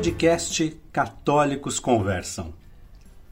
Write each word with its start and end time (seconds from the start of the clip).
Podcast 0.00 0.80
Católicos 0.90 1.78
Conversam. 1.78 2.54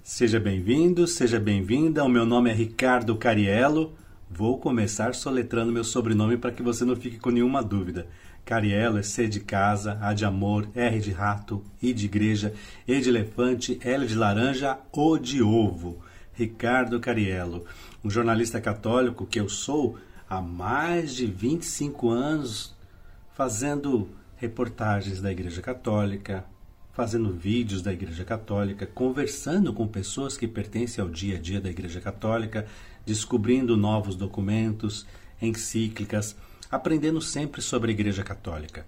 Seja 0.02 0.38
bem-vindo, 0.38 1.06
seja 1.06 1.41
bem-vinda. 1.41 2.04
O 2.04 2.10
meu 2.10 2.27
nome 2.27 2.50
é 2.50 2.52
Ricardo 2.52 3.16
Cariello. 3.16 3.94
Vou 4.30 4.58
começar 4.58 5.14
soletrando 5.14 5.72
meu 5.72 5.82
sobrenome 5.82 6.36
para 6.36 6.52
que 6.52 6.62
você 6.62 6.84
não 6.84 6.94
fique 6.94 7.18
com 7.18 7.30
nenhuma 7.30 7.62
dúvida. 7.62 8.06
Cariello 8.44 8.98
é 8.98 9.02
C 9.02 9.27
de 9.27 9.41
casa, 9.41 9.98
A 10.02 10.12
de 10.12 10.27
amor, 10.27 10.69
R 10.75 11.00
de 11.00 11.10
rato, 11.10 11.64
I 11.83 11.94
de 11.94 12.05
igreja, 12.05 12.52
E 12.86 13.00
de 13.00 13.08
elefante, 13.08 13.80
L 13.82 14.06
de 14.06 14.14
laranja, 14.14 14.78
O 14.92 15.16
de 15.16 15.42
ovo. 15.42 16.03
Ricardo 16.34 17.00
Cariello, 17.00 17.64
um 18.05 18.10
jornalista 18.10 18.60
católico 18.60 19.25
que 19.25 19.41
eu 19.41 19.48
sou 19.48 19.97
há 20.28 20.42
mais 20.42 21.14
de 21.14 21.25
25 21.25 22.10
anos, 22.10 22.77
fazendo 23.32 24.10
reportagens 24.36 25.22
da 25.22 25.32
Igreja 25.32 25.62
Católica, 25.62 26.44
fazendo 26.98 27.32
vídeos 27.32 27.80
da 27.80 27.92
Igreja 27.92 28.24
Católica, 28.24 28.84
conversando 28.84 29.72
com 29.72 29.86
pessoas 29.86 30.36
que 30.36 30.48
pertencem 30.48 31.00
ao 31.00 31.08
dia 31.08 31.36
a 31.36 31.41
dia 31.41 31.60
da 31.60 31.70
Igreja 31.70 32.00
Católica, 32.00 32.66
descobrindo 33.06 33.77
novos 33.77 34.16
documentos, 34.16 35.06
encíclicas, 35.41 36.34
aprendendo 36.69 37.20
sempre 37.20 37.62
sobre 37.62 37.92
a 37.92 37.94
Igreja 37.94 38.24
Católica. 38.24 38.84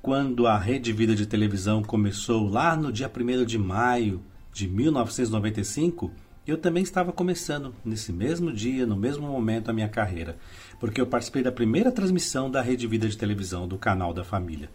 Quando 0.00 0.46
a 0.46 0.56
Rede 0.56 0.94
Vida 0.94 1.14
de 1.14 1.26
Televisão 1.26 1.82
começou 1.82 2.48
lá 2.48 2.74
no 2.74 2.90
dia 2.90 3.12
1 3.14 3.44
de 3.44 3.58
maio 3.58 4.22
de 4.50 4.66
1995, 4.66 6.10
eu 6.46 6.56
também 6.56 6.82
estava 6.82 7.12
começando 7.12 7.74
nesse 7.84 8.14
mesmo 8.14 8.50
dia, 8.50 8.86
no 8.86 8.96
mesmo 8.96 9.26
momento, 9.26 9.68
a 9.68 9.74
minha 9.74 9.90
carreira, 9.90 10.38
porque 10.80 11.02
eu 11.02 11.06
participei 11.06 11.42
da 11.42 11.52
primeira 11.52 11.92
transmissão 11.92 12.50
da 12.50 12.62
Rede 12.62 12.86
Vida 12.86 13.06
de 13.06 13.18
Televisão, 13.18 13.68
do 13.68 13.76
canal 13.76 14.14
da 14.14 14.24
família. 14.24 14.70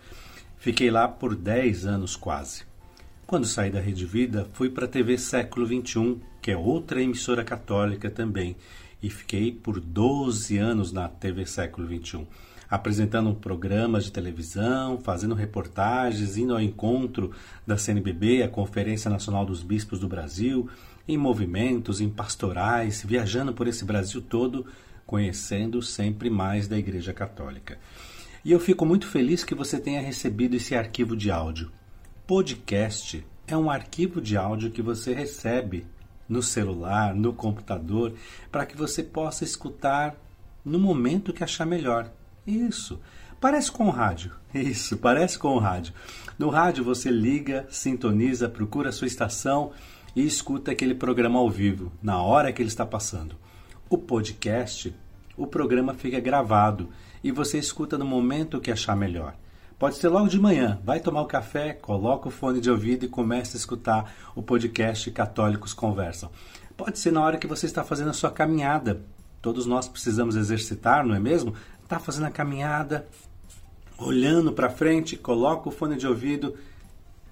Fiquei 0.62 0.92
lá 0.92 1.08
por 1.08 1.34
10 1.34 1.88
anos 1.88 2.16
quase. 2.16 2.62
Quando 3.26 3.48
saí 3.48 3.72
da 3.72 3.80
Rede 3.80 4.06
Vida, 4.06 4.48
fui 4.54 4.70
para 4.70 4.86
a 4.86 4.88
TV 4.88 5.18
Século 5.18 5.66
XXI, 5.66 6.18
que 6.40 6.52
é 6.52 6.56
outra 6.56 7.02
emissora 7.02 7.44
católica 7.44 8.12
também, 8.12 8.56
e 9.02 9.10
fiquei 9.10 9.52
por 9.52 9.80
12 9.80 10.60
anos 10.60 10.92
na 10.94 11.10
TV 11.10 11.48
Século 11.48 11.88
XXI, 11.88 12.28
apresentando 12.70 13.34
programas 13.34 14.04
de 14.04 14.12
televisão, 14.12 15.02
fazendo 15.02 15.34
reportagens, 15.34 16.38
indo 16.38 16.54
ao 16.54 16.62
encontro 16.62 17.32
da 17.66 17.76
CNBB, 17.76 18.44
a 18.44 18.48
Conferência 18.48 19.10
Nacional 19.10 19.44
dos 19.44 19.64
Bispos 19.64 19.98
do 19.98 20.08
Brasil, 20.08 20.70
em 21.08 21.18
movimentos, 21.18 22.00
em 22.00 22.08
pastorais, 22.08 23.04
viajando 23.04 23.52
por 23.52 23.68
esse 23.68 23.84
Brasil 23.84 24.22
todo, 24.22 24.68
conhecendo 25.08 25.82
sempre 25.82 26.30
mais 26.30 26.68
da 26.68 26.78
Igreja 26.78 27.14
Católica. 27.14 27.80
E 28.44 28.52
eu 28.52 28.60
fico 28.60 28.88
muito 28.88 29.06
feliz 29.06 29.44
que 29.44 29.54
você 29.54 29.80
tenha 29.80 30.02
recebido 30.02 30.56
esse 30.56 30.74
arquivo 30.74 31.16
de 31.16 31.30
áudio. 31.30 31.72
Podcast 32.26 33.24
é 33.46 33.56
um 33.56 33.70
arquivo 33.70 34.20
de 34.20 34.36
áudio 34.36 34.72
que 34.72 34.82
você 34.82 35.14
recebe 35.14 35.86
no 36.28 36.42
celular, 36.42 37.14
no 37.14 37.34
computador, 37.34 38.16
para 38.52 38.66
que 38.66 38.76
você 38.76 39.04
possa 39.04 39.44
escutar 39.44 40.16
no 40.66 40.80
momento 40.80 41.34
que 41.34 41.44
achar 41.44 41.68
melhor. 41.68 42.12
Isso. 42.48 43.00
Parece 43.40 43.72
com 43.72 43.86
o 43.86 43.92
rádio. 43.92 44.32
Isso, 44.56 44.98
parece 44.98 45.38
com 45.38 45.50
o 45.50 45.60
rádio. 45.60 45.94
No 46.40 46.50
rádio 46.50 46.84
você 46.84 47.12
liga, 47.12 47.68
sintoniza, 47.70 48.50
procura 48.50 48.90
a 48.90 48.92
sua 48.92 49.08
estação 49.08 49.72
e 50.16 50.26
escuta 50.26 50.72
aquele 50.72 50.96
programa 50.96 51.38
ao 51.38 51.50
vivo, 51.50 51.92
na 52.02 52.20
hora 52.24 52.52
que 52.52 52.60
ele 52.60 52.70
está 52.70 52.88
passando. 52.88 53.36
O 53.88 54.00
podcast, 54.00 54.96
o 55.38 55.46
programa 55.46 55.94
fica 55.94 56.20
gravado 56.20 56.90
e 57.24 57.32
você 57.32 57.58
escuta 57.58 57.98
no 57.98 58.06
momento 58.06 58.60
que 58.60 58.72
achar 58.72 58.96
melhor. 58.96 59.36
Pode 59.78 59.96
ser 59.96 60.10
logo 60.10 60.28
de 60.28 60.40
manhã, 60.40 60.80
vai 60.84 61.00
tomar 61.00 61.22
o 61.22 61.26
um 61.26 61.28
café, 61.28 61.74
coloca 61.74 62.28
o 62.28 62.32
fone 62.32 62.62
de 62.62 62.70
ouvido 62.70 63.06
e 63.06 63.10
começa 63.10 63.58
a 63.58 63.60
escutar 63.60 64.14
o 64.36 64.42
podcast 64.44 65.10
Católicos 65.10 65.74
Conversam. 65.74 66.30
Pode 66.78 67.00
ser 67.00 67.12
na 67.12 67.22
hora 67.22 67.38
que 67.38 67.48
você 67.48 67.66
está 67.66 67.84
fazendo 67.84 68.12
a 68.12 68.14
sua 68.14 68.30
caminhada. 68.30 69.02
Todos 69.42 69.66
nós 69.66 69.88
precisamos 69.88 70.36
exercitar, 70.36 71.06
não 71.06 71.16
é 71.16 71.20
mesmo? 71.20 71.56
Está 71.84 72.00
fazendo 72.00 72.28
a 72.28 72.32
caminhada, 72.32 73.08
olhando 73.98 74.54
para 74.54 74.70
frente, 74.70 75.18
coloca 75.18 75.68
o 75.68 75.72
fone 75.72 75.98
de 75.98 76.08
ouvido 76.08 76.56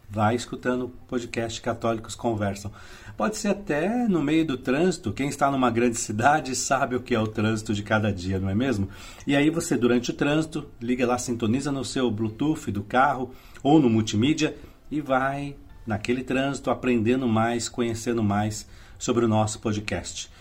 vai 0.09 0.35
escutando 0.35 0.85
o 0.85 0.89
podcast 0.89 1.61
Católicos 1.61 2.15
Conversam. 2.15 2.71
Pode 3.15 3.37
ser 3.37 3.49
até 3.49 4.07
no 4.07 4.23
meio 4.23 4.45
do 4.45 4.57
trânsito, 4.57 5.13
quem 5.13 5.29
está 5.29 5.51
numa 5.51 5.69
grande 5.69 5.97
cidade 5.97 6.55
sabe 6.55 6.95
o 6.95 7.01
que 7.01 7.13
é 7.13 7.19
o 7.19 7.27
trânsito 7.27 7.73
de 7.73 7.83
cada 7.83 8.11
dia, 8.11 8.39
não 8.39 8.49
é 8.49 8.55
mesmo? 8.55 8.89
E 9.27 9.35
aí 9.35 9.49
você, 9.49 9.77
durante 9.77 10.09
o 10.09 10.13
trânsito, 10.13 10.69
liga 10.81 11.05
lá, 11.05 11.17
sintoniza 11.17 11.71
no 11.71 11.85
seu 11.85 12.09
Bluetooth 12.09 12.71
do 12.71 12.81
carro 12.81 13.33
ou 13.61 13.79
no 13.79 13.89
multimídia 13.89 14.55
e 14.89 14.99
vai 14.99 15.55
naquele 15.85 16.23
trânsito 16.23 16.71
aprendendo 16.71 17.27
mais, 17.27 17.69
conhecendo 17.69 18.23
mais 18.23 18.67
sobre 18.97 19.25
o 19.25 19.27
nosso 19.27 19.59
podcast. 19.59 20.31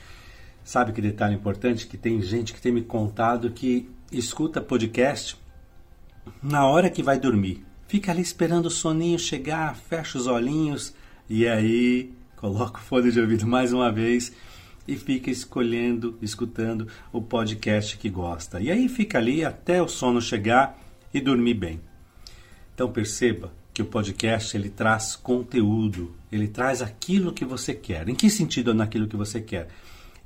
Sabe 0.64 0.92
que 0.92 1.02
detalhe 1.02 1.34
importante? 1.34 1.86
Que 1.86 1.96
tem 1.96 2.22
gente 2.22 2.54
que 2.54 2.60
tem 2.60 2.72
me 2.72 2.82
contado 2.82 3.50
que 3.50 3.90
escuta 4.10 4.60
podcast 4.60 5.36
na 6.42 6.66
hora 6.66 6.90
que 6.90 7.02
vai 7.02 7.18
dormir 7.18 7.67
fica 7.88 8.12
ali 8.12 8.20
esperando 8.20 8.66
o 8.66 8.70
soninho 8.70 9.18
chegar, 9.18 9.74
fecha 9.74 10.18
os 10.18 10.26
olhinhos 10.26 10.94
e 11.28 11.48
aí 11.48 12.12
coloca 12.36 12.78
o 12.78 12.82
fone 12.82 13.10
de 13.10 13.18
ouvido 13.18 13.46
mais 13.46 13.72
uma 13.72 13.90
vez 13.90 14.32
e 14.86 14.94
fica 14.94 15.30
escolhendo, 15.30 16.16
escutando 16.22 16.86
o 17.12 17.20
podcast 17.20 17.96
que 17.96 18.08
gosta. 18.08 18.60
E 18.60 18.70
aí 18.70 18.88
fica 18.88 19.18
ali 19.18 19.44
até 19.44 19.82
o 19.82 19.88
sono 19.88 20.20
chegar 20.20 20.78
e 21.12 21.20
dormir 21.20 21.54
bem. 21.54 21.80
Então 22.74 22.92
perceba 22.92 23.52
que 23.72 23.82
o 23.82 23.86
podcast 23.86 24.56
ele 24.56 24.68
traz 24.68 25.16
conteúdo, 25.16 26.14
ele 26.30 26.46
traz 26.46 26.82
aquilo 26.82 27.32
que 27.32 27.44
você 27.44 27.74
quer. 27.74 28.08
Em 28.08 28.14
que 28.14 28.28
sentido 28.28 28.74
naquilo 28.74 29.08
que 29.08 29.16
você 29.16 29.40
quer? 29.40 29.68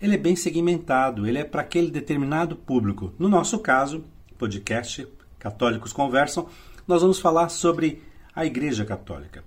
Ele 0.01 0.15
é 0.17 0.19
bem 0.19 0.35
segmentado, 0.35 1.29
ele 1.29 1.39
é 1.39 1.45
para 1.45 1.63
aquele 1.63 1.91
determinado 1.91 2.57
público. 2.57 3.15
No 3.19 3.29
nosso 3.29 3.59
caso, 3.61 4.05
podcast 4.37 5.07
Católicos 5.39 5.93
Conversam, 5.93 6.49
nós 6.87 7.03
vamos 7.03 7.19
falar 7.19 7.49
sobre 7.49 8.03
a 8.35 8.45
Igreja 8.45 8.85
Católica. 8.85 9.45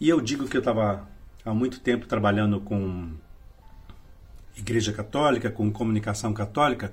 E 0.00 0.08
eu 0.08 0.20
digo 0.20 0.46
que 0.46 0.56
eu 0.56 0.60
estava 0.60 1.08
há 1.44 1.54
muito 1.54 1.80
tempo 1.80 2.06
trabalhando 2.06 2.60
com 2.60 3.12
Igreja 4.56 4.92
Católica, 4.92 5.50
com 5.50 5.70
comunicação 5.70 6.32
católica. 6.32 6.92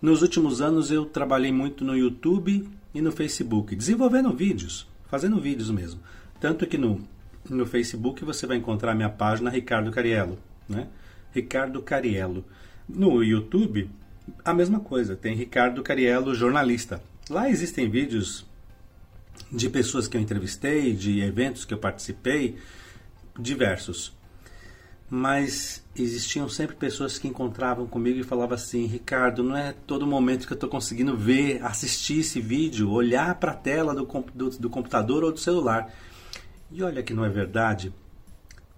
Nos 0.00 0.22
últimos 0.22 0.60
anos 0.60 0.90
eu 0.90 1.04
trabalhei 1.04 1.52
muito 1.52 1.84
no 1.84 1.96
YouTube 1.96 2.68
e 2.94 3.00
no 3.00 3.12
Facebook, 3.12 3.74
desenvolvendo 3.74 4.32
vídeos, 4.32 4.86
fazendo 5.06 5.40
vídeos 5.40 5.70
mesmo. 5.70 6.00
Tanto 6.40 6.66
que 6.66 6.78
no, 6.78 7.00
no 7.48 7.66
Facebook 7.66 8.24
você 8.24 8.46
vai 8.46 8.56
encontrar 8.56 8.94
minha 8.94 9.08
página 9.08 9.50
Ricardo 9.50 9.90
Cariello, 9.90 10.38
né? 10.68 10.88
Ricardo 11.32 11.82
Cariello. 11.82 12.44
No 12.88 13.22
YouTube, 13.22 13.90
a 14.44 14.54
mesma 14.54 14.80
coisa, 14.80 15.14
tem 15.14 15.34
Ricardo 15.34 15.82
Cariello, 15.82 16.34
jornalista. 16.34 17.02
Lá 17.28 17.50
existem 17.50 17.90
vídeos 17.90 18.47
de 19.50 19.68
pessoas 19.68 20.06
que 20.06 20.16
eu 20.16 20.20
entrevistei, 20.20 20.92
de 20.92 21.20
eventos 21.20 21.64
que 21.64 21.72
eu 21.72 21.78
participei, 21.78 22.56
diversos. 23.38 24.16
Mas 25.10 25.82
existiam 25.96 26.48
sempre 26.48 26.76
pessoas 26.76 27.18
que 27.18 27.26
encontravam 27.26 27.86
comigo 27.86 28.18
e 28.18 28.24
falavam 28.24 28.54
assim: 28.54 28.84
Ricardo, 28.86 29.42
não 29.42 29.56
é 29.56 29.74
todo 29.86 30.06
momento 30.06 30.46
que 30.46 30.52
eu 30.52 30.56
estou 30.56 30.68
conseguindo 30.68 31.16
ver, 31.16 31.64
assistir 31.64 32.20
esse 32.20 32.40
vídeo, 32.40 32.90
olhar 32.90 33.34
para 33.36 33.52
a 33.52 33.54
tela 33.54 33.94
do, 33.94 34.04
do, 34.34 34.50
do 34.50 34.70
computador 34.70 35.24
ou 35.24 35.32
do 35.32 35.38
celular. 35.38 35.90
E 36.70 36.82
olha 36.82 37.02
que 37.02 37.14
não 37.14 37.24
é 37.24 37.30
verdade. 37.30 37.92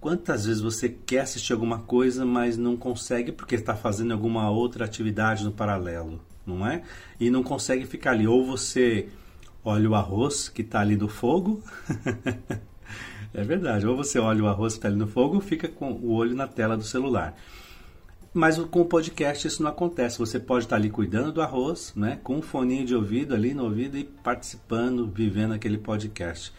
Quantas 0.00 0.46
vezes 0.46 0.62
você 0.62 0.88
quer 0.88 1.20
assistir 1.20 1.52
alguma 1.52 1.80
coisa, 1.80 2.24
mas 2.24 2.56
não 2.56 2.76
consegue 2.76 3.32
porque 3.32 3.56
está 3.56 3.74
fazendo 3.74 4.12
alguma 4.12 4.48
outra 4.50 4.84
atividade 4.84 5.44
no 5.44 5.52
paralelo, 5.52 6.20
não 6.46 6.66
é? 6.66 6.82
E 7.18 7.28
não 7.28 7.42
consegue 7.42 7.84
ficar 7.86 8.12
ali. 8.12 8.26
Ou 8.26 8.46
você 8.46 9.08
olha 9.64 9.90
o 9.90 9.94
arroz 9.94 10.48
que 10.48 10.62
está 10.62 10.80
ali 10.80 10.96
no 10.96 11.08
fogo. 11.08 11.62
é 13.32 13.44
verdade. 13.44 13.86
Ou 13.86 13.96
você 13.96 14.18
olha 14.18 14.42
o 14.42 14.46
arroz 14.46 14.74
que 14.74 14.78
está 14.78 14.88
ali 14.88 14.96
no 14.96 15.06
fogo 15.06 15.36
ou 15.36 15.40
fica 15.40 15.68
com 15.68 15.92
o 15.92 16.12
olho 16.12 16.34
na 16.34 16.46
tela 16.46 16.76
do 16.76 16.84
celular. 16.84 17.36
Mas 18.32 18.58
com 18.58 18.80
o 18.80 18.84
podcast 18.84 19.46
isso 19.46 19.62
não 19.62 19.70
acontece. 19.70 20.18
Você 20.18 20.38
pode 20.38 20.64
estar 20.64 20.76
tá 20.76 20.80
ali 20.80 20.88
cuidando 20.88 21.32
do 21.32 21.42
arroz, 21.42 21.92
né, 21.96 22.18
com 22.22 22.36
um 22.36 22.42
foninho 22.42 22.86
de 22.86 22.94
ouvido 22.94 23.34
ali 23.34 23.52
no 23.54 23.64
ouvido 23.64 23.98
e 23.98 24.04
participando, 24.04 25.08
vivendo 25.08 25.52
aquele 25.52 25.78
podcast, 25.78 26.52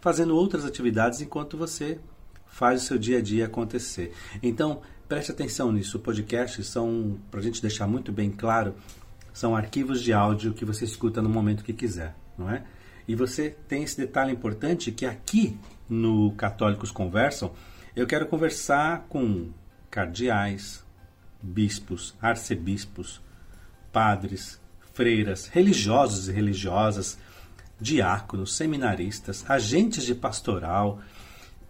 fazendo 0.00 0.34
outras 0.34 0.64
atividades 0.64 1.20
enquanto 1.20 1.56
você 1.56 1.98
faz 2.46 2.82
o 2.82 2.86
seu 2.86 2.98
dia 2.98 3.18
a 3.18 3.20
dia 3.20 3.44
acontecer. 3.44 4.12
Então, 4.42 4.80
preste 5.06 5.30
atenção 5.30 5.70
nisso. 5.70 5.98
O 5.98 6.00
podcast 6.00 6.64
são, 6.64 7.18
para 7.30 7.40
a 7.40 7.42
gente 7.42 7.60
deixar 7.60 7.86
muito 7.86 8.10
bem 8.10 8.30
claro, 8.30 8.74
são 9.30 9.54
arquivos 9.54 10.00
de 10.00 10.14
áudio 10.14 10.54
que 10.54 10.64
você 10.64 10.86
escuta 10.86 11.20
no 11.20 11.28
momento 11.28 11.62
que 11.62 11.74
quiser 11.74 12.14
não 12.38 12.50
é? 12.50 12.62
E 13.06 13.14
você 13.14 13.56
tem 13.66 13.82
esse 13.82 13.96
detalhe 13.96 14.32
importante 14.32 14.92
que 14.92 15.04
aqui 15.04 15.58
no 15.88 16.32
Católicos 16.32 16.90
Conversam, 16.90 17.52
eu 17.96 18.06
quero 18.06 18.26
conversar 18.26 19.06
com 19.08 19.50
cardeais, 19.90 20.84
bispos, 21.42 22.14
arcebispos, 22.20 23.20
padres, 23.90 24.60
freiras, 24.92 25.46
religiosos 25.46 26.28
e 26.28 26.32
religiosas, 26.32 27.18
diáconos, 27.80 28.54
seminaristas, 28.54 29.48
agentes 29.48 30.04
de 30.04 30.14
pastoral, 30.14 31.00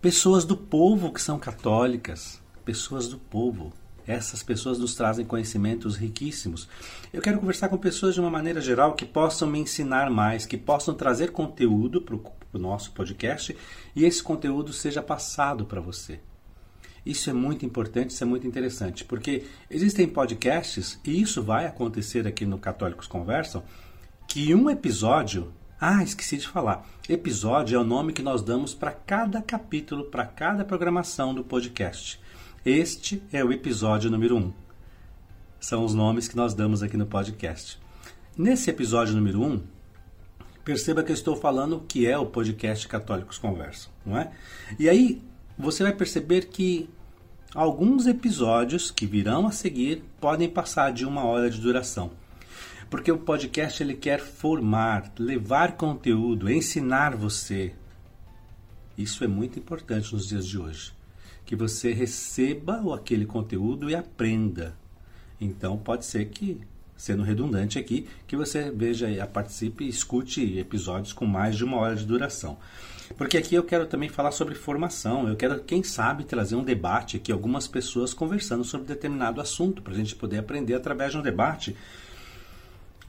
pessoas 0.00 0.44
do 0.44 0.56
povo 0.56 1.12
que 1.12 1.20
são 1.20 1.38
católicas, 1.38 2.43
pessoas 2.65 3.09
do 3.09 3.19
povo. 3.19 3.73
Essas 4.08 4.43
pessoas 4.43 4.78
nos 4.78 4.94
trazem 4.94 5.26
conhecimentos 5.26 5.94
riquíssimos. 5.94 6.66
Eu 7.12 7.20
quero 7.20 7.38
conversar 7.38 7.69
com 7.69 7.76
pessoas 7.76 8.14
de 8.14 8.20
uma 8.20 8.31
maneira 8.31 8.58
geral 8.58 8.94
que 8.94 9.05
possam 9.05 9.46
me 9.46 9.58
ensinar 9.58 10.08
mais, 10.08 10.46
que 10.46 10.56
possam 10.56 10.94
trazer 10.94 11.31
conteúdo 11.31 12.00
para 12.00 12.16
o 12.16 12.58
nosso 12.58 12.93
podcast 12.93 13.55
e 13.94 14.06
esse 14.06 14.22
conteúdo 14.22 14.72
seja 14.72 15.02
passado 15.02 15.66
para 15.66 15.82
você. 15.82 16.20
Isso 17.05 17.28
é 17.28 17.34
muito 17.34 17.66
importante, 17.66 18.08
isso 18.08 18.25
é 18.25 18.26
muito 18.26 18.46
interessante, 18.46 19.05
porque 19.05 19.44
existem 19.70 20.08
podcasts, 20.08 20.99
e 21.05 21.20
isso 21.20 21.43
vai 21.43 21.66
acontecer 21.66 22.26
aqui 22.26 22.46
no 22.46 22.58
Católicos 22.58 23.06
Conversam, 23.06 23.62
que 24.26 24.55
um 24.55 24.70
episódio. 24.70 25.52
Ah, 25.78 26.02
esqueci 26.02 26.38
de 26.38 26.49
falar. 26.49 26.88
Episódio 27.08 27.76
é 27.76 27.78
o 27.78 27.84
nome 27.84 28.14
que 28.14 28.22
nós 28.22 28.43
damos 28.43 28.72
para 28.72 28.90
cada 28.90 29.43
capítulo, 29.43 30.05
para 30.05 30.25
cada 30.25 30.64
programação 30.64 31.34
do 31.34 31.44
podcast. 31.44 32.19
Este 32.70 33.23
é 33.32 33.43
o 33.43 33.50
episódio 33.50 34.11
número 34.11 34.37
1. 34.37 34.38
Um. 34.41 34.53
São 35.59 35.87
os 35.87 35.94
nomes 35.94 36.29
que 36.29 36.37
nós 36.37 36.53
damos 36.53 36.82
aqui 36.82 36.99
no 36.99 37.06
podcast. 37.06 37.81
Nesse 38.37 38.69
episódio 38.69 39.15
número 39.15 39.41
1, 39.41 39.47
um, 39.47 39.62
perceba 40.67 41.03
que 41.03 41.11
eu 41.11 41.15
estou 41.15 41.35
falando 41.35 41.76
o 41.76 41.81
que 41.81 42.06
é 42.06 42.19
o 42.19 42.26
podcast 42.26 42.87
Católicos 42.87 43.38
Conversam, 43.38 43.91
não 44.05 44.19
é? 44.19 44.31
E 44.79 44.87
aí 44.87 45.23
você 45.59 45.82
vai 45.82 45.94
perceber 45.94 46.49
que 46.49 46.91
alguns 47.55 48.06
episódios 48.06 48.91
que 48.91 49.06
virão 49.06 49.47
a 49.47 49.50
seguir 49.50 50.05
podem 50.20 50.47
passar 50.47 50.93
de 50.93 51.06
uma 51.06 51.25
hora 51.25 51.49
de 51.49 51.59
duração. 51.59 52.11
Porque 52.91 53.11
o 53.11 53.17
podcast 53.17 53.82
ele 53.82 53.94
quer 53.94 54.20
formar, 54.20 55.11
levar 55.19 55.73
conteúdo, 55.79 56.53
ensinar 56.53 57.17
você. 57.17 57.73
Isso 58.99 59.25
é 59.25 59.26
muito 59.26 59.59
importante 59.59 60.12
nos 60.12 60.29
dias 60.29 60.47
de 60.47 60.59
hoje 60.59 60.97
que 61.48 61.56
você 61.56 61.94
receba 61.94 62.94
aquele 62.94 63.24
conteúdo 63.24 63.88
e 63.88 63.94
aprenda. 63.94 64.76
Então 65.40 65.78
pode 65.78 66.04
ser 66.04 66.26
que, 66.26 66.60
sendo 66.94 67.22
redundante 67.22 67.78
aqui, 67.78 68.06
que 68.26 68.36
você 68.36 68.70
veja, 68.70 69.08
participe 69.26 69.84
e 69.84 69.88
escute 69.88 70.58
episódios 70.58 71.14
com 71.14 71.24
mais 71.24 71.56
de 71.56 71.64
uma 71.64 71.78
hora 71.78 71.96
de 71.96 72.04
duração. 72.04 72.58
Porque 73.16 73.38
aqui 73.38 73.54
eu 73.54 73.62
quero 73.62 73.86
também 73.86 74.10
falar 74.10 74.30
sobre 74.30 74.54
formação. 74.54 75.26
Eu 75.26 75.36
quero, 75.36 75.58
quem 75.64 75.82
sabe, 75.82 76.24
trazer 76.24 76.54
um 76.54 76.62
debate 76.62 77.16
aqui, 77.16 77.32
algumas 77.32 77.66
pessoas 77.66 78.12
conversando 78.12 78.62
sobre 78.62 78.86
determinado 78.86 79.40
assunto, 79.40 79.80
para 79.80 79.94
a 79.94 79.96
gente 79.96 80.14
poder 80.14 80.36
aprender 80.40 80.74
através 80.74 81.12
de 81.12 81.16
um 81.16 81.22
debate. 81.22 81.74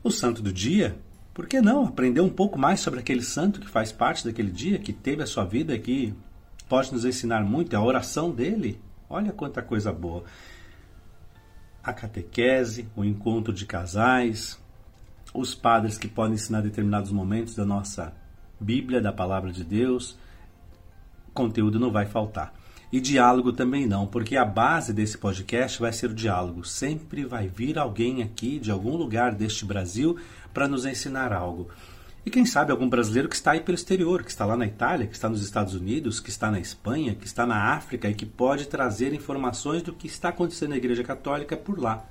O 0.02 0.10
santo 0.10 0.42
do 0.42 0.54
dia, 0.54 0.98
por 1.34 1.46
que 1.46 1.60
não 1.60 1.88
aprender 1.88 2.22
um 2.22 2.30
pouco 2.30 2.58
mais 2.58 2.80
sobre 2.80 3.02
aquele 3.02 3.22
santo 3.22 3.60
que 3.60 3.68
faz 3.68 3.92
parte 3.92 4.24
daquele 4.24 4.50
dia, 4.50 4.80
que 4.80 4.94
teve 4.94 5.22
a 5.22 5.28
sua 5.28 5.44
vida 5.44 5.74
aqui 5.74 6.16
pode 6.70 6.94
nos 6.94 7.04
ensinar 7.04 7.44
muito, 7.44 7.76
a 7.76 7.84
oração 7.84 8.32
dele, 8.32 8.80
olha 9.10 9.34
quanta 9.34 9.62
coisa 9.62 9.92
boa. 9.92 10.24
A 11.84 11.92
catequese, 11.92 12.88
o 12.96 13.04
encontro 13.04 13.52
de 13.52 13.66
casais, 13.66 14.62
os 15.34 15.56
padres 15.56 15.98
que 15.98 16.08
podem 16.08 16.36
ensinar 16.36 16.62
determinados 16.62 17.12
momentos 17.12 17.56
da 17.56 17.66
nossa 17.66 18.14
Bíblia, 18.60 19.02
da 19.02 19.12
palavra 19.12 19.52
de 19.52 19.64
Deus, 19.64 20.18
conteúdo 21.34 21.80
não 21.80 21.92
vai 21.92 22.06
faltar. 22.06 22.54
E 22.92 23.00
diálogo 23.00 23.54
também 23.54 23.86
não, 23.86 24.06
porque 24.08 24.36
a 24.36 24.46
base 24.46 24.92
desse 24.94 25.18
podcast 25.18 25.80
vai 25.80 25.94
ser 25.94 26.10
o 26.10 26.16
diálogo. 26.16 26.64
Sempre 26.66 27.24
vai 27.24 27.48
vir 27.48 27.78
alguém 27.78 28.24
aqui 28.24 28.60
de 28.60 28.72
algum 28.72 28.96
lugar 28.96 29.34
deste 29.34 29.64
Brasil 29.64 30.18
para 30.54 30.68
nos 30.68 30.86
ensinar 30.86 31.32
algo. 31.32 31.70
E 32.30 32.32
quem 32.32 32.46
sabe 32.46 32.72
algum 32.72 32.88
brasileiro 32.88 33.28
que 33.28 33.34
está 33.34 33.54
aí 33.54 33.60
pelo 33.60 33.74
exterior, 33.74 34.22
que 34.22 34.30
está 34.30 34.46
lá 34.46 34.56
na 34.56 34.68
Itália, 34.68 35.08
que 35.08 35.16
está 35.16 35.28
nos 35.28 35.42
Estados 35.42 35.74
Unidos, 35.74 36.20
que 36.20 36.30
está 36.30 36.52
na 36.52 36.60
Espanha, 36.60 37.16
que 37.16 37.26
está 37.26 37.44
na 37.44 37.74
África 37.74 38.08
e 38.08 38.14
que 38.14 38.24
pode 38.24 38.68
trazer 38.68 39.16
informações 39.16 39.82
do 39.82 39.94
que 39.94 40.06
está 40.06 40.30
acontecendo 40.30 40.70
na 40.70 40.78
Igreja 40.78 41.04
Católica 41.04 41.58
por 41.58 41.80
lá. 41.80 42.06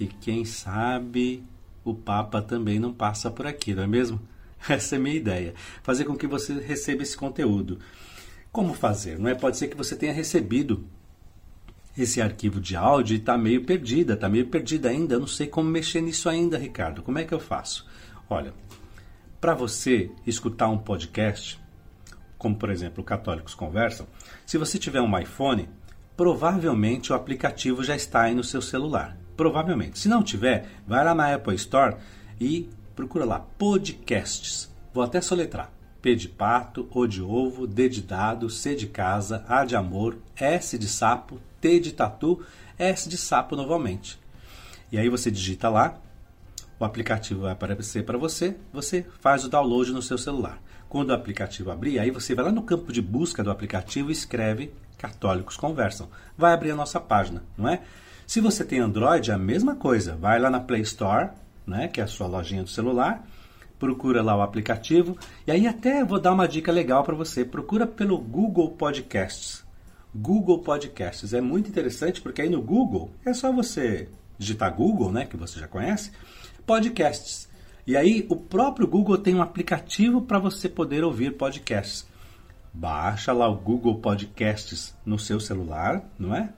E 0.00 0.08
quem 0.08 0.44
sabe 0.44 1.44
o 1.84 1.94
Papa 1.94 2.42
também 2.42 2.80
não 2.80 2.92
passa 2.92 3.30
por 3.30 3.46
aqui, 3.46 3.76
não 3.76 3.84
é 3.84 3.86
mesmo? 3.86 4.20
Essa 4.68 4.96
é 4.96 4.98
a 4.98 5.00
minha 5.00 5.14
ideia. 5.14 5.54
Fazer 5.84 6.04
com 6.04 6.16
que 6.16 6.26
você 6.26 6.54
receba 6.54 7.04
esse 7.04 7.16
conteúdo. 7.16 7.78
Como 8.50 8.74
fazer? 8.74 9.20
Não 9.20 9.30
é? 9.30 9.36
Pode 9.36 9.56
ser 9.56 9.68
que 9.68 9.76
você 9.76 9.94
tenha 9.94 10.12
recebido 10.12 10.84
esse 11.96 12.20
arquivo 12.20 12.60
de 12.60 12.74
áudio 12.74 13.14
e 13.14 13.20
está 13.20 13.38
meio 13.38 13.64
perdida, 13.64 14.14
está 14.14 14.28
meio 14.28 14.48
perdida 14.48 14.88
ainda. 14.88 15.14
Eu 15.14 15.20
não 15.20 15.28
sei 15.28 15.46
como 15.46 15.70
mexer 15.70 16.00
nisso 16.00 16.28
ainda, 16.28 16.58
Ricardo. 16.58 17.04
Como 17.04 17.20
é 17.20 17.24
que 17.24 17.32
eu 17.32 17.38
faço? 17.38 17.86
Olha, 18.28 18.52
para 19.46 19.54
você 19.54 20.10
escutar 20.26 20.66
um 20.66 20.76
podcast, 20.76 21.56
como 22.36 22.56
por 22.56 22.68
exemplo 22.68 23.04
Católicos 23.04 23.54
Conversam, 23.54 24.04
se 24.44 24.58
você 24.58 24.76
tiver 24.76 25.00
um 25.00 25.16
iPhone, 25.16 25.68
provavelmente 26.16 27.12
o 27.12 27.14
aplicativo 27.14 27.84
já 27.84 27.94
está 27.94 28.22
aí 28.22 28.34
no 28.34 28.42
seu 28.42 28.60
celular. 28.60 29.16
Provavelmente. 29.36 30.00
Se 30.00 30.08
não 30.08 30.20
tiver, 30.20 30.68
vai 30.84 31.04
lá 31.04 31.14
na 31.14 31.32
Apple 31.32 31.54
Store 31.54 31.94
e 32.40 32.68
procura 32.96 33.24
lá 33.24 33.38
podcasts. 33.38 34.68
Vou 34.92 35.04
até 35.04 35.20
soletrar. 35.20 35.70
P 36.02 36.16
de 36.16 36.28
pato, 36.28 36.88
O 36.90 37.06
de 37.06 37.22
ovo, 37.22 37.68
D 37.68 37.88
de 37.88 38.02
dado, 38.02 38.50
C 38.50 38.74
de 38.74 38.88
casa, 38.88 39.44
A 39.48 39.64
de 39.64 39.76
amor, 39.76 40.18
S 40.34 40.76
de 40.76 40.88
sapo, 40.88 41.40
T 41.60 41.78
de 41.78 41.92
tatu, 41.92 42.44
S 42.76 43.08
de 43.08 43.16
sapo 43.16 43.54
novamente. 43.54 44.18
E 44.90 44.98
aí 44.98 45.08
você 45.08 45.30
digita 45.30 45.68
lá 45.68 46.00
o 46.78 46.84
aplicativo 46.84 47.42
vai 47.42 47.52
aparecer 47.52 48.04
para 48.04 48.18
você, 48.18 48.56
você 48.72 49.06
faz 49.20 49.44
o 49.44 49.48
download 49.48 49.92
no 49.92 50.02
seu 50.02 50.18
celular. 50.18 50.60
Quando 50.88 51.10
o 51.10 51.14
aplicativo 51.14 51.70
abrir, 51.70 51.98
aí 51.98 52.10
você 52.10 52.34
vai 52.34 52.44
lá 52.44 52.52
no 52.52 52.62
campo 52.62 52.92
de 52.92 53.02
busca 53.02 53.42
do 53.42 53.50
aplicativo 53.50 54.10
e 54.10 54.12
escreve 54.12 54.72
Católicos 54.96 55.56
Conversam. 55.56 56.08
Vai 56.36 56.52
abrir 56.52 56.70
a 56.70 56.76
nossa 56.76 57.00
página, 57.00 57.42
não 57.56 57.68
é? 57.68 57.82
Se 58.26 58.40
você 58.40 58.64
tem 58.64 58.80
Android, 58.80 59.30
é 59.30 59.34
a 59.34 59.38
mesma 59.38 59.74
coisa. 59.76 60.16
Vai 60.16 60.38
lá 60.38 60.50
na 60.50 60.60
Play 60.60 60.82
Store, 60.82 61.30
né, 61.66 61.88
que 61.88 62.00
é 62.00 62.04
a 62.04 62.08
sua 62.08 62.26
lojinha 62.26 62.62
do 62.62 62.68
celular, 62.68 63.26
procura 63.78 64.22
lá 64.22 64.36
o 64.36 64.42
aplicativo. 64.42 65.16
E 65.46 65.50
aí 65.50 65.66
até 65.66 66.04
vou 66.04 66.20
dar 66.20 66.32
uma 66.32 66.48
dica 66.48 66.72
legal 66.72 67.04
para 67.04 67.14
você. 67.14 67.44
Procura 67.44 67.86
pelo 67.86 68.18
Google 68.18 68.70
Podcasts. 68.70 69.64
Google 70.14 70.60
Podcasts 70.60 71.34
é 71.34 71.40
muito 71.40 71.68
interessante 71.68 72.20
porque 72.22 72.42
aí 72.42 72.48
no 72.48 72.62
Google 72.62 73.10
é 73.24 73.34
só 73.34 73.52
você 73.52 74.08
digitar 74.38 74.74
Google, 74.74 75.12
né, 75.12 75.24
que 75.24 75.36
você 75.36 75.58
já 75.58 75.68
conhece, 75.68 76.10
podcasts. 76.66 77.48
E 77.86 77.96
aí 77.96 78.26
o 78.28 78.34
próprio 78.34 78.86
Google 78.86 79.16
tem 79.16 79.34
um 79.34 79.42
aplicativo 79.42 80.22
para 80.22 80.38
você 80.38 80.68
poder 80.68 81.04
ouvir 81.04 81.36
podcasts. 81.36 82.04
Baixa 82.74 83.32
lá 83.32 83.48
o 83.48 83.56
Google 83.56 83.94
Podcasts 84.00 84.94
no 85.06 85.18
seu 85.18 85.40
celular, 85.40 86.04
não 86.18 86.34
é? 86.34 86.50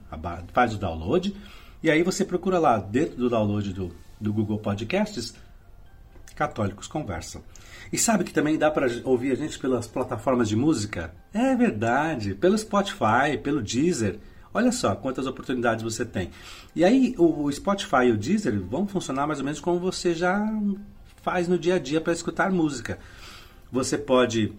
Faz 0.51 0.73
o 0.73 0.77
download 0.77 1.33
e 1.81 1.89
aí 1.89 2.03
você 2.03 2.25
procura 2.25 2.59
lá 2.59 2.77
dentro 2.77 3.15
do 3.15 3.29
download 3.29 3.71
do, 3.71 3.95
do 4.19 4.33
Google 4.33 4.57
Podcasts 4.57 5.33
Católicos 6.35 6.87
Conversam. 6.87 7.41
E 7.91 7.97
sabe 7.97 8.23
que 8.23 8.33
também 8.33 8.57
dá 8.57 8.69
para 8.69 8.87
ouvir 9.03 9.31
a 9.31 9.35
gente 9.35 9.57
pelas 9.57 9.87
plataformas 9.87 10.49
de 10.49 10.55
música? 10.55 11.13
É 11.33 11.55
verdade, 11.55 12.33
pelo 12.35 12.57
Spotify, 12.57 13.37
pelo 13.41 13.61
Deezer. 13.61 14.19
Olha 14.53 14.71
só 14.71 14.95
quantas 14.95 15.27
oportunidades 15.27 15.83
você 15.83 16.05
tem. 16.05 16.31
E 16.75 16.83
aí 16.83 17.13
o 17.17 17.51
Spotify 17.51 18.05
e 18.07 18.11
o 18.11 18.17
Deezer 18.17 18.59
vão 18.59 18.87
funcionar 18.87 19.27
mais 19.27 19.39
ou 19.39 19.45
menos 19.45 19.59
como 19.59 19.79
você 19.79 20.13
já 20.13 20.47
faz 21.21 21.47
no 21.47 21.57
dia 21.57 21.75
a 21.75 21.79
dia 21.79 22.01
para 22.01 22.13
escutar 22.13 22.51
música. 22.51 22.97
Você 23.71 23.97
pode 23.97 24.53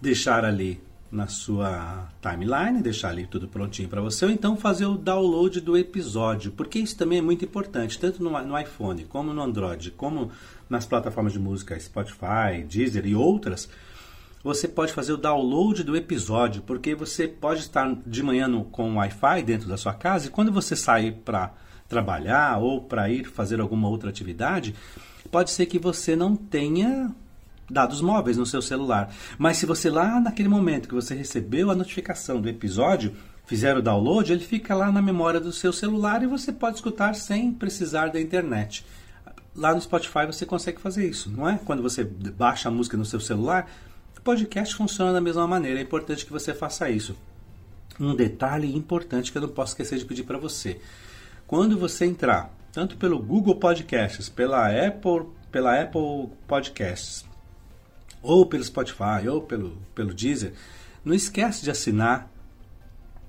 deixar 0.00 0.44
ali 0.44 0.82
na 1.10 1.28
sua 1.28 2.08
timeline, 2.20 2.82
deixar 2.82 3.10
ali 3.10 3.24
tudo 3.24 3.46
prontinho 3.46 3.88
para 3.88 4.00
você, 4.00 4.24
ou 4.24 4.30
então 4.30 4.56
fazer 4.56 4.84
o 4.84 4.98
download 4.98 5.60
do 5.60 5.78
episódio, 5.78 6.50
porque 6.50 6.80
isso 6.80 6.96
também 6.96 7.18
é 7.18 7.22
muito 7.22 7.44
importante, 7.44 7.98
tanto 8.00 8.22
no, 8.22 8.30
no 8.42 8.58
iPhone, 8.58 9.04
como 9.04 9.32
no 9.32 9.40
Android, 9.40 9.92
como 9.92 10.32
nas 10.68 10.84
plataformas 10.84 11.32
de 11.32 11.38
música 11.38 11.78
Spotify, 11.78 12.64
Deezer 12.68 13.06
e 13.06 13.14
outras 13.14 13.68
você 14.44 14.68
pode 14.68 14.92
fazer 14.92 15.14
o 15.14 15.16
download 15.16 15.82
do 15.82 15.96
episódio, 15.96 16.60
porque 16.62 16.94
você 16.94 17.26
pode 17.26 17.60
estar 17.60 17.96
de 18.06 18.22
manhã 18.22 18.46
no, 18.46 18.64
com 18.64 18.96
Wi-Fi 18.96 19.42
dentro 19.42 19.66
da 19.66 19.78
sua 19.78 19.94
casa 19.94 20.26
e 20.26 20.30
quando 20.30 20.52
você 20.52 20.76
sair 20.76 21.12
para 21.24 21.54
trabalhar 21.88 22.58
ou 22.58 22.82
para 22.82 23.08
ir 23.08 23.24
fazer 23.24 23.58
alguma 23.58 23.88
outra 23.88 24.10
atividade, 24.10 24.74
pode 25.30 25.50
ser 25.50 25.64
que 25.64 25.78
você 25.78 26.14
não 26.14 26.36
tenha 26.36 27.10
dados 27.70 28.02
móveis 28.02 28.36
no 28.36 28.44
seu 28.44 28.60
celular. 28.60 29.10
Mas 29.38 29.56
se 29.56 29.64
você 29.64 29.88
lá 29.88 30.20
naquele 30.20 30.48
momento 30.48 30.88
que 30.88 30.94
você 30.94 31.14
recebeu 31.14 31.70
a 31.70 31.74
notificação 31.74 32.38
do 32.38 32.48
episódio, 32.48 33.14
fizer 33.46 33.74
o 33.78 33.82
download, 33.82 34.30
ele 34.30 34.44
fica 34.44 34.74
lá 34.74 34.92
na 34.92 35.00
memória 35.00 35.40
do 35.40 35.52
seu 35.52 35.72
celular 35.72 36.22
e 36.22 36.26
você 36.26 36.52
pode 36.52 36.76
escutar 36.76 37.14
sem 37.14 37.50
precisar 37.50 38.08
da 38.08 38.20
internet. 38.20 38.84
Lá 39.56 39.74
no 39.74 39.80
Spotify 39.80 40.26
você 40.26 40.44
consegue 40.44 40.80
fazer 40.82 41.08
isso, 41.08 41.30
não 41.30 41.48
é? 41.48 41.58
Quando 41.64 41.82
você 41.82 42.04
baixa 42.04 42.68
a 42.68 42.72
música 42.72 42.96
no 42.96 43.06
seu 43.06 43.20
celular, 43.20 43.70
podcast 44.24 44.74
funciona 44.74 45.12
da 45.12 45.20
mesma 45.20 45.46
maneira, 45.46 45.78
é 45.78 45.82
importante 45.82 46.24
que 46.24 46.32
você 46.32 46.54
faça 46.54 46.88
isso. 46.88 47.14
Um 48.00 48.16
detalhe 48.16 48.74
importante 48.74 49.30
que 49.30 49.36
eu 49.36 49.42
não 49.42 49.50
posso 49.50 49.72
esquecer 49.72 49.98
de 49.98 50.04
pedir 50.06 50.24
para 50.24 50.38
você. 50.38 50.80
Quando 51.46 51.78
você 51.78 52.06
entrar, 52.06 52.50
tanto 52.72 52.96
pelo 52.96 53.18
Google 53.20 53.56
Podcasts, 53.56 54.30
pela 54.30 54.66
Apple, 54.68 55.26
pela 55.52 55.80
Apple 55.80 56.30
Podcasts 56.48 57.24
ou 58.22 58.46
pelo 58.46 58.64
Spotify, 58.64 59.28
ou 59.30 59.42
pelo, 59.42 59.76
pelo 59.94 60.14
Deezer, 60.14 60.54
não 61.04 61.14
esquece 61.14 61.62
de 61.62 61.70
assinar 61.70 62.30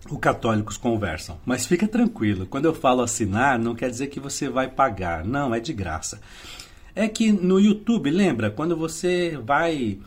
o 0.10 0.18
Católicos 0.18 0.78
Conversam. 0.78 1.38
Mas 1.46 1.66
fica 1.66 1.88
tranquilo, 1.88 2.46
quando 2.46 2.66
eu 2.66 2.74
falo 2.74 3.02
assinar, 3.02 3.60
não 3.60 3.76
quer 3.76 3.90
dizer 3.90 4.08
que 4.08 4.20
você 4.20 4.48
vai 4.48 4.70
pagar. 4.70 5.26
Não, 5.26 5.54
é 5.54 5.60
de 5.60 5.74
graça. 5.74 6.22
É 6.96 7.10
que 7.10 7.34
no 7.34 7.60
YouTube, 7.60 8.10
lembra, 8.10 8.50
quando 8.50 8.78
você 8.78 9.38
vai 9.44 10.00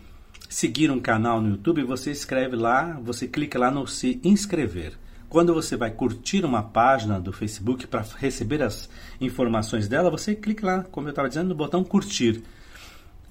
seguir 0.49 0.91
um 0.91 0.99
canal 0.99 1.41
no 1.41 1.51
YouTube, 1.51 1.83
você 1.83 2.11
escreve 2.11 2.57
lá, 2.57 2.99
você 3.03 3.29
clica 3.29 3.59
lá 3.59 3.71
no 3.71 3.87
se 3.87 4.21
inscrever. 4.25 4.99
Quando 5.29 5.53
você 5.53 5.77
vai 5.77 5.91
curtir 5.91 6.45
uma 6.45 6.63
página 6.63 7.21
do 7.21 7.33
Facebook 7.33 7.87
para 7.87 8.05
receber 8.17 8.63
as 8.63 8.89
informações 9.21 9.87
dela, 9.87 10.11
você 10.11 10.35
clica 10.35 10.67
lá, 10.67 10.83
como 10.85 11.07
eu 11.09 11.11
estava 11.11 11.29
dizendo, 11.29 11.49
no 11.49 11.55
botão 11.55 11.85
curtir. 11.85 12.43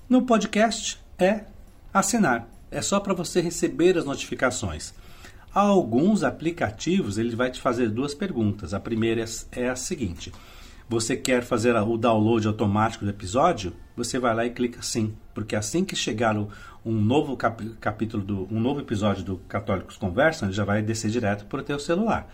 No 0.07 0.21
podcast 0.21 1.01
é 1.17 1.45
assinar. 1.91 2.47
É 2.69 2.81
só 2.81 2.99
para 2.99 3.15
você 3.15 3.41
receber 3.41 3.97
as 3.97 4.05
notificações. 4.05 4.93
Alguns 5.51 6.23
aplicativos 6.23 7.17
ele 7.17 7.35
vai 7.35 7.49
te 7.49 7.59
fazer 7.59 7.89
duas 7.89 8.13
perguntas. 8.13 8.75
A 8.75 8.79
primeira 8.79 9.25
é 9.51 9.69
a 9.69 9.75
seguinte: 9.75 10.31
você 10.87 11.17
quer 11.17 11.43
fazer 11.43 11.75
o 11.75 11.97
download 11.97 12.47
automático 12.47 13.05
do 13.05 13.09
episódio? 13.09 13.73
Você 13.97 14.19
vai 14.19 14.35
lá 14.35 14.45
e 14.45 14.51
clica 14.51 14.79
sim, 14.83 15.15
porque 15.33 15.55
assim 15.55 15.83
que 15.83 15.95
chegar 15.95 16.37
um 16.37 16.51
novo 16.85 17.35
cap 17.35 17.67
capítulo, 17.81 18.23
do, 18.23 18.47
um 18.51 18.59
novo 18.59 18.79
episódio 18.79 19.23
do 19.23 19.37
Católicos 19.49 19.97
Conversam, 19.97 20.47
ele 20.47 20.55
já 20.55 20.63
vai 20.63 20.83
descer 20.83 21.09
direto 21.09 21.45
para 21.45 21.61
o 21.61 21.63
teu 21.63 21.79
celular. 21.79 22.31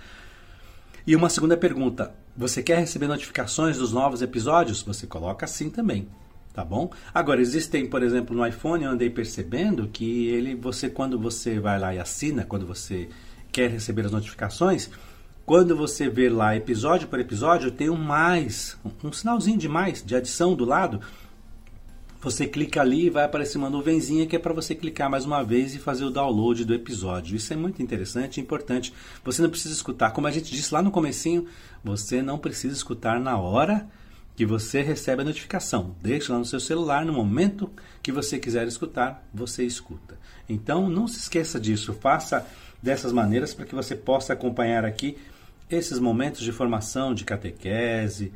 E 1.07 1.15
uma 1.15 1.29
segunda 1.29 1.55
pergunta: 1.55 2.13
você 2.35 2.61
quer 2.61 2.79
receber 2.79 3.07
notificações 3.07 3.77
dos 3.77 3.93
novos 3.93 4.21
episódios? 4.21 4.83
Você 4.83 5.07
coloca 5.07 5.47
sim 5.47 5.69
também, 5.69 6.09
tá 6.53 6.65
bom? 6.65 6.91
Agora 7.13 7.39
existem, 7.39 7.85
por 7.85 8.03
exemplo, 8.03 8.35
no 8.35 8.45
iPhone 8.45 8.83
eu 8.83 8.91
andei 8.91 9.09
percebendo 9.09 9.87
que 9.87 10.27
ele, 10.27 10.55
você 10.55 10.89
quando 10.89 11.17
você 11.17 11.61
vai 11.61 11.79
lá 11.79 11.95
e 11.95 11.99
assina, 11.99 12.43
quando 12.43 12.67
você 12.67 13.07
quer 13.53 13.69
receber 13.69 14.05
as 14.05 14.11
notificações, 14.11 14.89
quando 15.45 15.77
você 15.77 16.09
vê 16.09 16.27
lá 16.27 16.57
episódio 16.57 17.07
por 17.07 17.21
episódio, 17.21 17.71
tem 17.71 17.89
um 17.89 17.97
mais, 17.97 18.77
um 19.01 19.13
sinalzinho 19.13 19.57
de 19.57 19.69
mais, 19.69 20.03
de 20.03 20.13
adição 20.13 20.55
do 20.55 20.65
lado. 20.65 20.99
Você 22.23 22.47
clica 22.47 22.79
ali 22.79 23.07
e 23.07 23.09
vai 23.09 23.25
aparecer 23.25 23.57
uma 23.57 23.69
nuvenzinha 23.69 24.25
que 24.25 24.33
é 24.33 24.39
para 24.39 24.53
você 24.53 24.73
clicar 24.73 25.09
mais 25.09 25.25
uma 25.25 25.43
vez 25.43 25.75
e 25.75 25.77
fazer 25.77 26.05
o 26.05 26.09
download 26.09 26.63
do 26.63 26.73
episódio. 26.73 27.35
Isso 27.35 27.51
é 27.51 27.55
muito 27.57 27.83
interessante 27.83 28.37
e 28.37 28.41
importante. 28.41 28.93
Você 29.25 29.41
não 29.41 29.49
precisa 29.49 29.75
escutar, 29.75 30.11
como 30.11 30.25
a 30.25 30.31
gente 30.31 30.49
disse 30.49 30.73
lá 30.73 30.81
no 30.81 30.89
comecinho, 30.89 31.45
você 31.83 32.21
não 32.21 32.37
precisa 32.37 32.73
escutar 32.73 33.19
na 33.19 33.37
hora 33.37 33.89
que 34.37 34.45
você 34.45 34.81
recebe 34.81 35.21
a 35.21 35.25
notificação. 35.25 35.97
Deixa 36.01 36.31
lá 36.31 36.39
no 36.39 36.45
seu 36.45 36.61
celular, 36.61 37.05
no 37.05 37.11
momento 37.11 37.69
que 38.01 38.09
você 38.09 38.39
quiser 38.39 38.65
escutar, 38.67 39.27
você 39.33 39.65
escuta. 39.65 40.17
Então 40.47 40.89
não 40.89 41.09
se 41.09 41.19
esqueça 41.19 41.59
disso, 41.59 41.91
faça 41.91 42.47
dessas 42.81 43.11
maneiras 43.11 43.53
para 43.53 43.65
que 43.65 43.75
você 43.75 43.97
possa 43.97 44.31
acompanhar 44.31 44.85
aqui 44.85 45.17
esses 45.69 45.99
momentos 45.99 46.39
de 46.39 46.53
formação 46.53 47.13
de 47.13 47.25
catequese, 47.25 48.31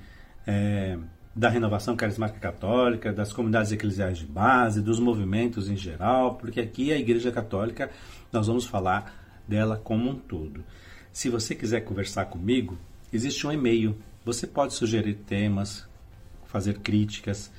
é, 0.45 0.97
da 1.37 1.47
renovação 1.49 1.95
carismática 1.95 2.39
católica, 2.39 3.13
das 3.13 3.31
comunidades 3.31 3.71
eclesiais 3.71 4.17
de 4.17 4.25
base, 4.25 4.81
dos 4.81 4.99
movimentos 4.99 5.69
em 5.69 5.77
geral, 5.77 6.33
porque 6.33 6.59
aqui 6.59 6.91
a 6.91 6.97
Igreja 6.97 7.31
Católica 7.31 7.91
nós 8.33 8.47
vamos 8.47 8.65
falar 8.65 9.13
dela 9.47 9.79
como 9.83 10.09
um 10.09 10.15
todo. 10.15 10.63
Se 11.13 11.29
você 11.29 11.53
quiser 11.53 11.81
conversar 11.81 12.25
comigo, 12.25 12.75
existe 13.13 13.45
um 13.45 13.51
e-mail. 13.51 13.95
Você 14.25 14.47
pode 14.47 14.73
sugerir 14.73 15.13
temas, 15.13 15.87
fazer 16.47 16.79
críticas, 16.79 17.51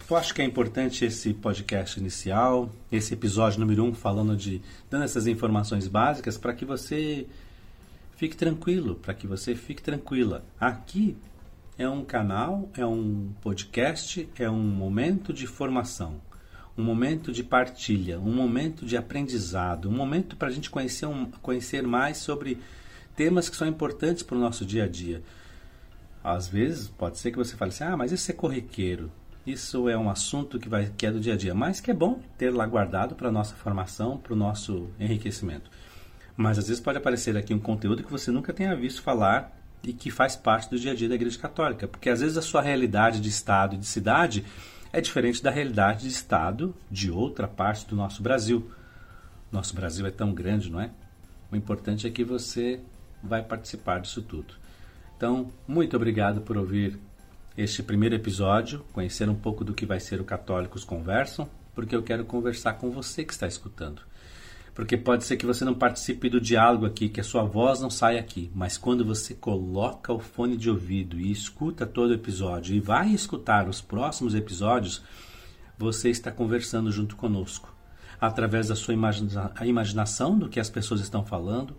Eu 0.09 0.17
acho 0.17 0.33
que 0.33 0.41
é 0.41 0.45
importante 0.45 1.05
esse 1.05 1.35
podcast 1.35 1.99
inicial, 1.99 2.71
esse 2.93 3.13
episódio 3.13 3.59
número 3.59 3.83
1 3.85 3.89
um, 3.89 3.95
falando 3.95 4.37
de 4.37 4.63
dando 4.89 5.05
essas 5.05 5.27
informações 5.27 5.89
básicas 5.89 6.39
para 6.39 6.55
que 6.55 6.65
você 6.65 7.27
fique 8.17 8.37
tranquilo, 8.37 8.95
para 8.95 9.15
que 9.15 9.27
você 9.27 9.55
fique 9.55 9.83
tranquila. 9.83 10.45
Aqui 10.61 11.17
é 11.77 11.89
um 11.89 12.05
canal, 12.05 12.71
é 12.77 12.87
um 12.87 13.33
podcast, 13.43 14.29
é 14.39 14.49
um 14.49 14.63
momento 14.63 15.33
de 15.33 15.47
formação 15.47 16.21
um 16.77 16.83
momento 16.83 17.33
de 17.33 17.43
partilha, 17.43 18.21
um 18.21 18.33
momento 18.33 18.85
de 18.85 18.97
aprendizado, 18.97 19.89
um 19.89 19.93
momento 19.93 20.37
para 20.37 20.49
a 20.49 20.51
gente 20.51 20.69
conhecer, 20.69 21.07
um, 21.07 21.27
conhecer 21.43 21.83
mais 21.83 22.19
sobre 22.19 22.59
temas 23.15 23.49
que 23.49 23.57
são 23.57 23.67
importantes 23.67 24.23
para 24.23 24.37
o 24.37 24.41
nosso 24.41 24.65
dia 24.65 24.85
a 24.85 24.89
dia. 24.89 25.23
Às 26.27 26.49
vezes 26.49 26.89
pode 26.89 27.19
ser 27.19 27.31
que 27.31 27.37
você 27.37 27.55
fale 27.55 27.69
assim, 27.69 27.85
ah, 27.85 27.97
mas 27.97 28.11
isso 28.11 28.29
é 28.29 28.35
corriqueiro, 28.35 29.13
isso 29.47 29.89
é 29.89 29.97
um 29.97 30.11
assunto 30.11 30.59
que, 30.59 30.69
vai, 30.69 30.91
que 30.97 31.07
é 31.07 31.13
do 31.13 31.21
dia 31.21 31.35
a 31.35 31.37
dia, 31.37 31.55
mas 31.55 31.79
que 31.79 31.89
é 31.89 31.95
bom 31.95 32.19
ter 32.37 32.51
lá 32.51 32.67
guardado 32.67 33.15
para 33.15 33.29
a 33.29 33.33
nossa 33.33 33.55
formação, 33.55 34.19
para 34.19 34.33
o 34.33 34.37
nosso 34.37 34.91
enriquecimento. 34.99 35.71
Mas 36.37 36.59
às 36.59 36.67
vezes 36.67 36.83
pode 36.83 36.99
aparecer 36.99 37.37
aqui 37.37 37.55
um 37.55 37.61
conteúdo 37.61 38.03
que 38.03 38.11
você 38.11 38.33
nunca 38.33 38.53
tenha 38.53 38.75
visto 38.75 39.03
falar 39.03 39.57
e 39.85 39.93
que 39.93 40.11
faz 40.11 40.35
parte 40.35 40.69
do 40.69 40.77
dia 40.77 40.91
a 40.91 40.95
dia 40.97 41.09
da 41.09 41.15
Igreja 41.15 41.39
Católica, 41.39 41.87
porque 41.87 42.11
às 42.11 42.21
vezes 42.21 42.37
a 42.37 42.43
sua 42.43 42.61
realidade 42.61 43.21
de 43.21 43.29
estado 43.29 43.77
e 43.77 43.79
de 43.79 43.87
cidade 43.87 44.45
é 44.93 45.01
diferente 45.01 45.41
da 45.41 45.51
realidade 45.53 46.01
de 46.01 46.09
Estado 46.09 46.75
de 46.91 47.09
outra 47.09 47.47
parte 47.47 47.87
do 47.87 47.95
nosso 47.95 48.21
Brasil. 48.21 48.69
Nosso 49.53 49.77
Brasil 49.77 50.05
é 50.05 50.11
tão 50.11 50.35
grande, 50.35 50.73
não 50.73 50.81
é? 50.81 50.91
O 51.53 51.55
importante 51.55 52.05
é 52.05 52.11
que 52.11 52.25
você 52.25 52.81
vai 53.23 53.45
participar 53.45 54.01
disso 54.01 54.23
tudo. 54.23 54.66
Então, 55.17 55.51
muito 55.67 55.97
obrigado 55.97 56.43
por 56.43 56.59
ouvir 56.59 56.99
este 57.57 57.83
primeiro 57.83 58.15
episódio, 58.15 58.85
conhecer 58.93 59.29
um 59.31 59.35
pouco 59.35 59.65
do 59.65 59.73
que 59.73 59.87
vai 59.87 59.99
ser 59.99 60.21
o 60.21 60.25
Católicos 60.25 60.85
Conversam, 60.85 61.49
porque 61.75 61.97
eu 61.97 62.03
quero 62.03 62.25
conversar 62.27 62.75
com 62.75 62.91
você 62.91 63.25
que 63.25 63.33
está 63.33 63.47
escutando. 63.47 64.03
Porque 64.75 64.95
pode 64.95 65.25
ser 65.25 65.39
que 65.39 65.47
você 65.47 65.65
não 65.65 65.73
participe 65.73 66.29
do 66.29 66.39
diálogo 66.39 66.85
aqui, 66.85 67.09
que 67.09 67.21
a 67.21 67.25
sua 67.25 67.45
voz 67.45 67.81
não 67.81 67.89
saia 67.89 68.21
aqui, 68.21 68.51
mas 68.55 68.77
quando 68.77 69.07
você 69.07 69.33
coloca 69.33 70.13
o 70.13 70.19
fone 70.19 70.55
de 70.55 70.69
ouvido 70.69 71.19
e 71.19 71.33
escuta 71.33 71.87
todo 71.87 72.11
o 72.11 72.15
episódio 72.15 72.77
e 72.77 72.81
vai 72.81 73.09
escutar 73.09 73.71
os 73.71 73.81
próximos 73.81 74.35
episódios, 74.35 75.03
você 75.79 76.11
está 76.11 76.31
conversando 76.31 76.93
junto 76.93 77.17
conosco, 77.17 77.75
através 78.21 78.69
da 78.69 78.77
sua 78.77 78.93
imagina 78.93 79.51
imaginação 79.65 80.39
do 80.39 80.47
que 80.47 80.61
as 80.61 80.69
pessoas 80.69 81.01
estão 81.01 81.25
falando, 81.25 81.75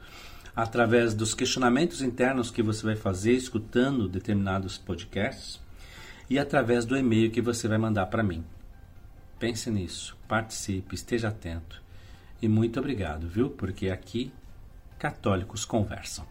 através 0.57 1.13
dos 1.13 1.35
questionamentos 1.35 2.01
internos 2.01 2.49
que 2.49 2.63
você 2.63 2.83
vai 2.83 2.95
fazer 2.95 3.33
escutando 3.33 4.09
determinados 4.09 4.75
podcasts 4.75 5.61
e 6.27 6.39
através 6.39 6.83
do 6.83 6.97
e-mail 6.97 7.29
que 7.29 7.43
você 7.43 7.67
vai 7.67 7.77
mandar 7.77 8.07
para 8.07 8.23
mim. 8.23 8.43
Pense 9.37 9.69
nisso, 9.69 10.17
participe, 10.27 10.95
esteja 10.95 11.27
atento. 11.27 11.79
E 12.41 12.47
muito 12.47 12.79
obrigado, 12.79 13.27
viu? 13.27 13.51
Porque 13.51 13.91
aqui 13.91 14.33
católicos 14.97 15.63
conversam. 15.63 16.25